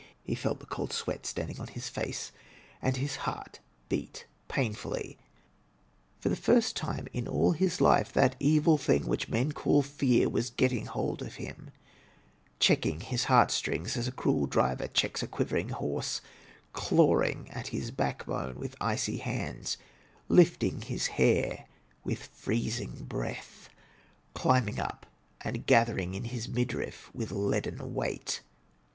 [0.23, 2.31] He felt the cold sweat standing on his face,
[2.81, 5.19] and his heart beat painfully.
[6.19, 10.27] For the first time in all his life that evil thing which men call fear
[10.27, 11.69] was getting hold of him,
[12.59, 16.21] checking his heart strings as a cruel driver checks a quivering horse,
[16.73, 19.77] clawing at his backbone with icy hands,
[20.27, 21.67] lifting his hair
[22.03, 23.69] with freezing breath,
[24.33, 25.05] climbing up
[25.41, 28.41] and gather ing in his midriff with leaden weight.